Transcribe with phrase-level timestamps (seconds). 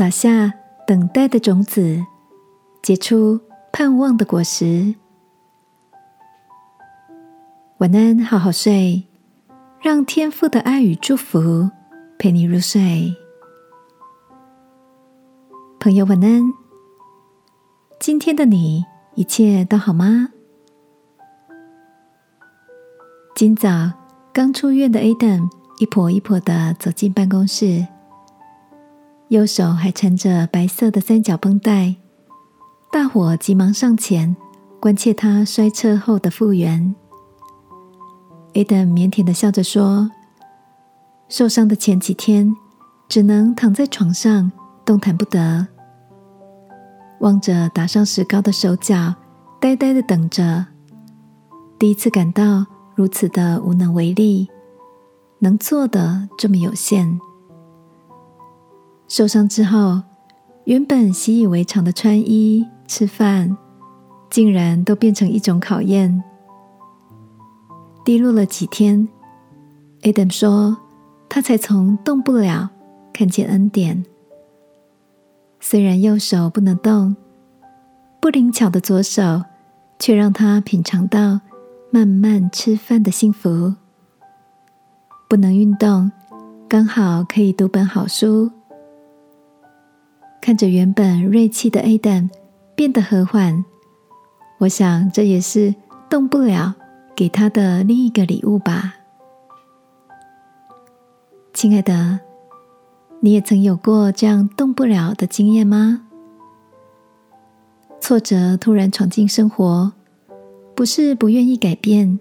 [0.00, 0.54] 撒下
[0.86, 2.02] 等待的种子，
[2.82, 3.38] 结出
[3.70, 4.94] 盼望的果实。
[7.80, 9.06] 晚安，好好睡，
[9.82, 11.68] 让天父的爱与祝福
[12.18, 13.14] 陪你入睡。
[15.78, 16.50] 朋友，晚安。
[17.98, 18.82] 今天的你
[19.16, 20.30] 一切都好吗？
[23.34, 23.68] 今早
[24.32, 27.86] 刚出院的 Adam 一跛一跛的走进办公室，
[29.30, 31.94] 右手还缠着白色的三角绷带。
[32.90, 34.34] 大伙急忙上前
[34.80, 36.92] 关切他摔车后的复原。
[38.54, 40.10] Adam 腼腆的笑着说
[41.30, 42.52] ：“受伤的前几天，
[43.08, 44.50] 只能躺在床上
[44.84, 45.68] 动弹不得。”
[47.20, 49.14] 望着打上石膏的手脚，
[49.60, 50.66] 呆呆的等着。
[51.78, 52.66] 第一次感到
[52.96, 54.48] 如此的无能为力，
[55.38, 57.20] 能做的这么有限。
[59.10, 60.00] 受伤之后，
[60.66, 63.58] 原本习以为常的穿衣、吃饭，
[64.30, 66.22] 竟然都变成一种考验。
[68.04, 69.08] 低落了几天
[70.02, 70.78] ，Adam 说，
[71.28, 72.70] 他才从动不了
[73.12, 74.04] 看见恩典。
[75.58, 77.16] 虽然右手不能动，
[78.20, 79.42] 不灵巧的左手
[79.98, 81.40] 却让他品尝到
[81.90, 83.74] 慢慢吃饭的幸福。
[85.28, 86.12] 不能运动，
[86.68, 88.52] 刚好可以读本好书。
[90.40, 92.28] 看着原本锐气的 Adam
[92.74, 93.64] 变得和缓，
[94.58, 95.74] 我想这也是
[96.08, 96.74] 动不了
[97.14, 98.94] 给他的另一个礼物吧。
[101.52, 102.20] 亲爱的。
[103.22, 106.06] 你也曾有过这样动不了的经验吗？
[108.00, 109.92] 挫折突然闯进生活，
[110.74, 112.18] 不是不愿意改变，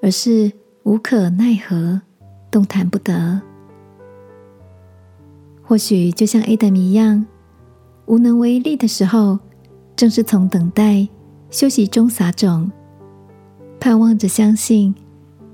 [0.00, 0.52] 而是
[0.84, 2.00] 无可奈何，
[2.48, 3.42] 动弹不得。
[5.64, 7.26] 或许就像 Adam 一样，
[8.10, 9.38] 无能为力的时候，
[9.94, 11.06] 正是从等待、
[11.48, 12.68] 休息中撒种，
[13.78, 14.92] 盼望着相信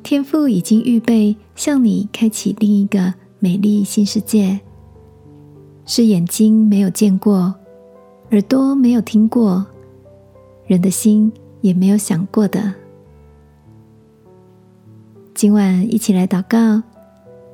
[0.02, 4.58] 天父已经预备向你开启另一个美丽新世界。
[5.84, 7.54] 是眼睛没有见过，
[8.30, 9.66] 耳朵没有听过，
[10.66, 11.30] 人的心
[11.60, 12.72] 也没有想过的。
[15.34, 16.82] 今晚一起来祷告，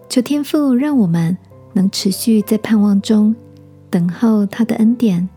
[0.09, 1.37] 求天父让我们
[1.73, 3.35] 能持续在盼望中
[3.93, 5.29] 等候他的恩典，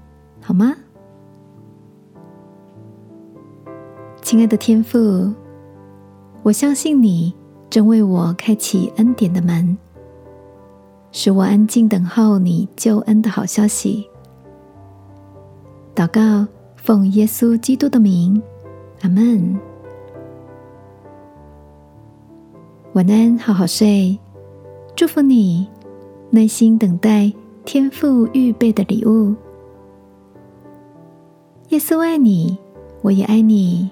[0.42, 0.74] 好吗？
[4.22, 5.30] 亲爱的天父，
[6.42, 7.36] 我相信你
[7.70, 9.78] 正为我开启恩典的门。
[11.12, 14.10] 使我安静等候你救恩的好消息。
[15.94, 18.42] 祷告，奉耶稣基督的名，
[19.02, 19.60] 阿门。
[22.94, 24.18] 晚安，好好睡。
[24.96, 25.68] 祝福你，
[26.30, 27.34] 耐心等待
[27.66, 29.34] 天赋预备的礼物。
[31.70, 32.58] 耶稣爱你，
[33.02, 33.90] 我也爱你。